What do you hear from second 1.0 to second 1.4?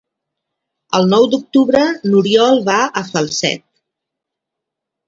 nou